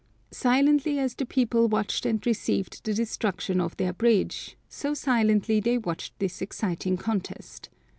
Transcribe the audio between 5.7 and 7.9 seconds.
watched this exciting contest.